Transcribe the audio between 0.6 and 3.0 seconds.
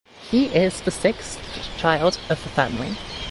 the sixth child of the family.